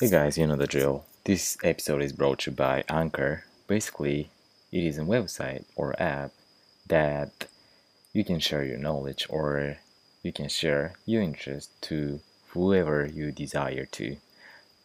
[0.00, 1.04] Hey guys, you know the drill.
[1.24, 3.44] This episode is brought to you by Anchor.
[3.66, 4.30] Basically,
[4.72, 6.30] it is a website or app
[6.88, 7.48] that
[8.14, 9.76] you can share your knowledge or
[10.22, 14.16] you can share your interest to whoever you desire to.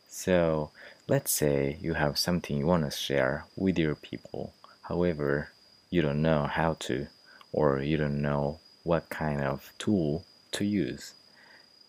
[0.09, 0.71] So,
[1.07, 4.53] let's say you have something you want to share with your people.
[4.81, 5.51] However,
[5.89, 7.07] you don't know how to
[7.53, 11.13] or you don't know what kind of tool to use.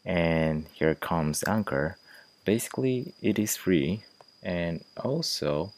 [0.04, 1.98] And here comes Anchor
[2.46, 4.04] basically it is free.
[4.42, 5.72] And also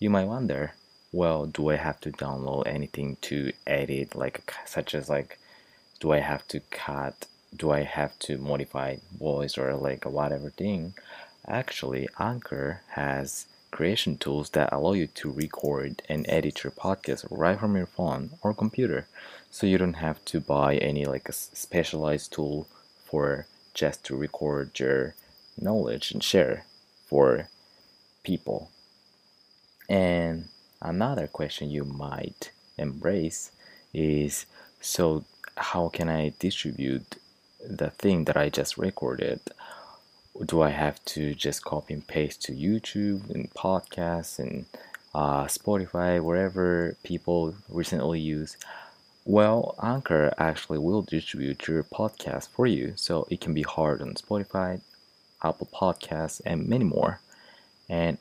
[0.00, 0.72] you might wonder
[1.12, 4.16] well do i have to download anything to edit?
[4.16, 5.38] Like such as like
[6.00, 7.26] do i have to cut?
[7.56, 10.94] Do i have to modify voice or like whatever thing?
[11.46, 17.58] Actually anchor has creation tools that allow you to record and edit your podcast right
[17.58, 19.06] from your phone or computer.
[19.50, 22.66] So you don't have to buy any like a specialized tool
[23.04, 25.14] for just to record your
[25.60, 26.64] knowledge and share
[27.06, 27.48] for
[28.22, 28.70] people.
[29.88, 30.48] And
[30.80, 33.50] another question you might embrace
[33.92, 34.46] is
[34.80, 35.24] so
[35.56, 37.16] how can I distribute
[37.66, 39.40] the thing that I just recorded?
[40.44, 44.66] Do I have to just copy and paste to YouTube and podcasts and
[45.14, 48.56] uh, Spotify, wherever people recently use?
[49.24, 54.14] Well, Anchor actually will distribute your podcast for you, so it can be hard on
[54.14, 54.80] Spotify,
[55.44, 57.20] Apple Podcasts, and many more.
[57.88, 58.18] And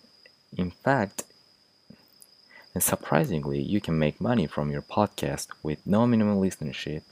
[0.58, 1.24] in fact,
[2.74, 7.04] and surprisingly, you can make money from your podcast with no minimum listenership.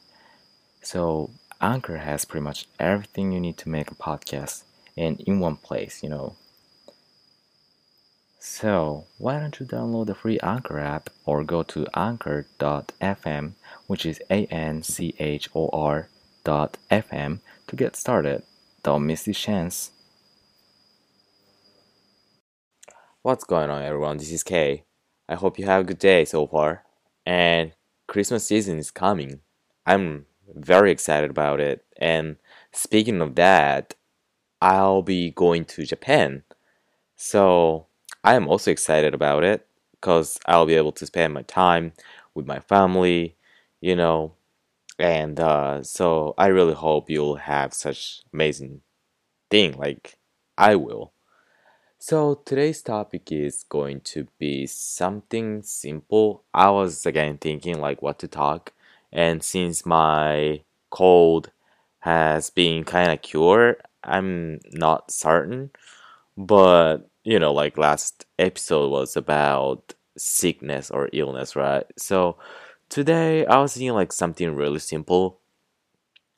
[0.81, 1.29] So,
[1.61, 4.63] Anchor has pretty much everything you need to make a podcast
[4.97, 6.35] and in one place, you know.
[8.39, 13.51] So, why don't you download the free Anchor app or go to anchor.fm,
[13.85, 16.09] which is A N C H O R
[16.43, 18.41] dot FM, to get started?
[18.81, 19.91] Don't miss this chance.
[23.23, 24.17] What's going on, everyone?
[24.17, 24.83] This is Kay.
[25.29, 26.83] I hope you have a good day so far.
[27.25, 27.71] And
[28.07, 29.41] Christmas season is coming.
[29.85, 30.25] I'm
[30.55, 31.85] very excited about it.
[31.97, 32.37] And
[32.71, 33.93] speaking of that,
[34.61, 36.43] I'll be going to Japan.
[37.15, 37.87] So
[38.23, 41.93] I am also excited about it because I'll be able to spend my time
[42.35, 43.35] with my family,
[43.81, 44.33] you know.
[44.99, 48.81] And uh, so I really hope you'll have such amazing
[49.51, 50.17] thing like
[50.57, 51.13] I will.
[52.00, 56.44] So today's topic is going to be something simple.
[56.54, 58.72] I was again thinking like what to talk,
[59.12, 61.50] and since my cold
[62.00, 65.70] has been kind of cured, I'm not certain.
[66.36, 71.86] But you know, like last episode was about sickness or illness, right?
[71.96, 72.36] So
[72.88, 75.40] today I was thinking like something really simple,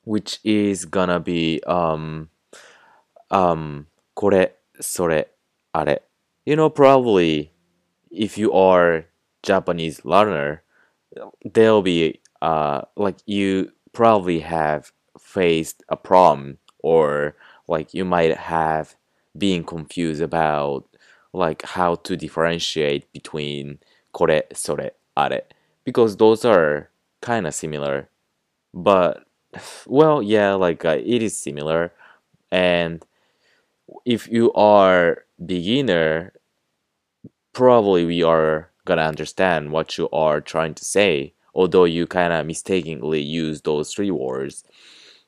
[0.03, 2.29] which is gonna be um
[3.31, 5.29] um これそれ
[5.74, 5.98] are
[6.46, 7.52] you know probably
[8.10, 9.06] if you are
[9.42, 10.62] Japanese learner
[11.44, 17.36] there'll be uh like you probably have faced a problem or
[17.68, 18.94] like you might have
[19.36, 20.84] been confused about
[21.32, 23.78] like how to differentiate between
[24.12, 25.40] kore sore are.
[25.84, 26.90] Because those are
[27.20, 28.08] kind of similar.
[28.72, 29.24] But
[29.86, 31.92] well yeah like uh, it is similar.
[32.50, 33.04] And
[34.04, 36.33] if you are beginner
[37.53, 42.45] probably we are gonna understand what you are trying to say although you kind of
[42.45, 44.63] mistakenly use those three words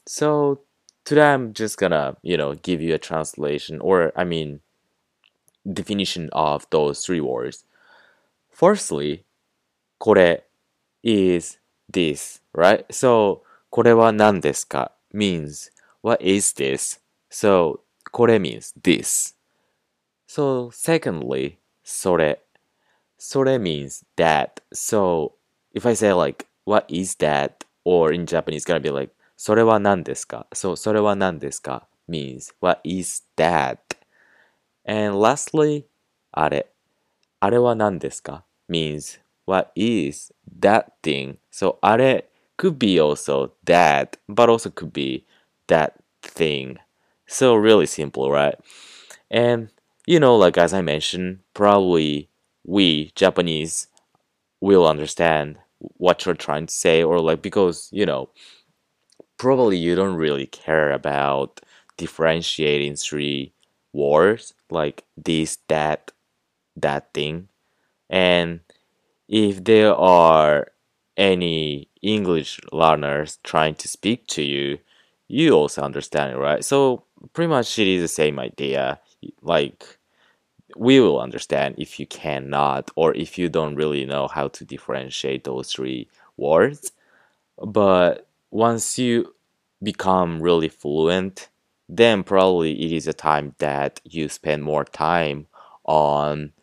[0.06, 0.60] so
[1.06, 4.60] today i'm just gonna you know give you a translation or i mean
[5.72, 7.66] definition of those three words
[8.50, 9.24] firstly
[10.00, 10.44] これ
[11.04, 11.60] is
[11.92, 17.00] this right so これは何ですか means what is this
[17.30, 19.35] so これ means this.
[20.28, 22.40] So secondly, それ
[23.18, 24.62] so means that.
[24.74, 25.34] So
[25.74, 30.48] if I say like what is that or in Japanese it's gonna be like それは何ですか
[30.54, 33.78] So それは何ですか means what is that?
[34.86, 35.86] And lastly
[36.32, 36.68] あれ
[37.40, 41.38] あれは何ですか means what is that thing?
[41.52, 45.26] So あれ could be also that, but also could be
[45.68, 46.78] that thing.
[47.28, 48.58] So really simple, right?
[49.30, 49.70] And
[50.07, 52.29] you know, like as I mentioned, probably
[52.65, 53.89] we Japanese
[54.61, 58.31] will understand what you're trying to say, or like because you know,
[59.39, 61.61] probably you don't really care about
[61.97, 63.53] differentiating three
[63.93, 66.11] words like this, that,
[66.77, 67.49] that thing,
[68.11, 68.61] and
[69.29, 70.69] if there are
[71.17, 74.79] any English learners trying to speak to you,
[75.29, 76.65] you also understand it, right?
[76.65, 77.05] So
[77.35, 79.01] pretty much it is the same idea.
[79.43, 79.96] Like
[80.76, 85.44] we will understand if you cannot or if you don't really know how to differentiate
[85.44, 86.92] those three words.
[87.58, 89.34] But once you
[89.84, 91.50] become really fluent,
[91.90, 95.48] then probably it is a time that you spend more time
[95.84, 96.54] on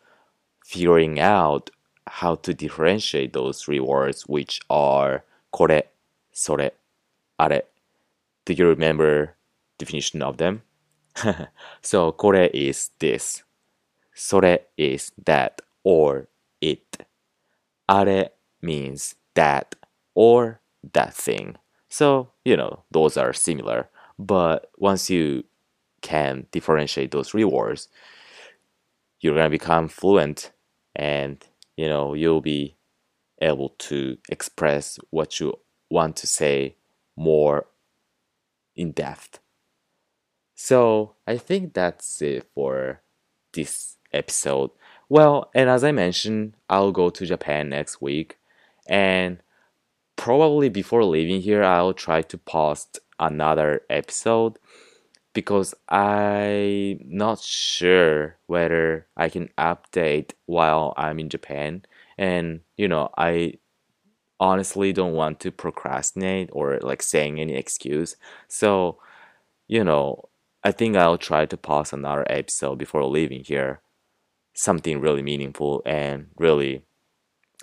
[0.65, 1.69] figuring out
[2.07, 5.89] how to differentiate those three words, which are これ、
[6.31, 6.73] それ、
[7.37, 7.65] あれ.
[8.45, 9.35] Do you remember
[9.77, 10.61] definition of them?
[11.81, 13.43] so これ is this.
[14.13, 16.27] それ is that or
[16.61, 17.05] it.
[17.87, 19.77] あれ means that
[20.15, 20.59] or
[20.93, 21.55] that thing.
[21.89, 23.89] So, you know, those are similar.
[24.17, 25.45] But once you
[26.01, 27.87] can differentiate those three words,
[29.21, 30.51] you're gonna become fluent
[30.95, 31.43] and
[31.77, 32.75] you know you'll be
[33.41, 35.53] able to express what you
[35.89, 36.75] want to say
[37.15, 37.65] more
[38.75, 39.39] in depth.
[40.55, 43.01] So I think that's it for
[43.53, 44.70] this episode.
[45.08, 48.38] Well, and as I mentioned, I'll go to Japan next week,
[48.86, 49.38] and
[50.16, 54.58] probably before leaving here, I'll try to post another episode
[55.34, 61.84] because I'm not sure whether I can update while I'm in Japan.
[62.16, 63.54] And, you know, I
[64.38, 68.16] honestly don't want to procrastinate or like saying any excuse.
[68.46, 68.98] So,
[69.66, 70.28] you know,
[70.62, 73.80] I think I'll try to post another episode before leaving here.
[74.54, 76.84] Something really meaningful and really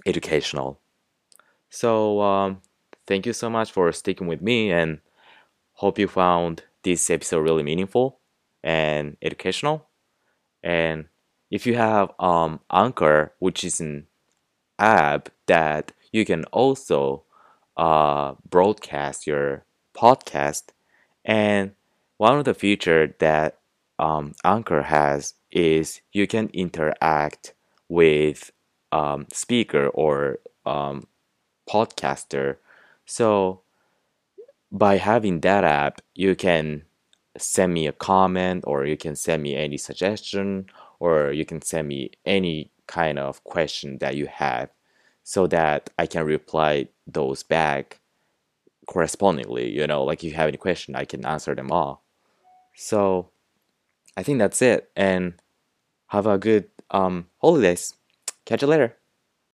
[0.06, 0.80] educational.
[1.70, 2.62] So, um,
[3.08, 5.00] thank you so much for sticking with me and
[5.74, 8.20] hope you found this episode really meaningful
[8.64, 9.88] and educational.
[10.64, 11.06] And
[11.52, 14.08] if you have um, Anchor, which is an
[14.80, 17.24] app that you can also
[17.78, 19.66] uh, broadcast your
[19.96, 20.70] podcast,
[21.26, 21.74] and
[22.18, 23.60] one of the features that
[24.00, 27.54] um, Anchor has is you can interact
[27.90, 28.52] with
[28.92, 31.08] um, speaker or um,
[31.70, 32.58] podcaster.
[33.06, 33.62] So
[34.72, 36.84] by having that app, you can
[37.38, 40.66] send me a comment or you can send me any suggestion
[41.00, 44.70] or you can send me any kind of question that you have
[45.24, 48.00] so that I can reply those back
[48.88, 49.70] correspondingly.
[49.70, 52.04] You know, like if you have any question, I can answer them all.
[52.76, 53.30] So
[54.18, 54.92] I think that's it.
[54.96, 55.36] And
[56.12, 57.94] have a good um, holidays.
[58.46, 59.01] Catch you later.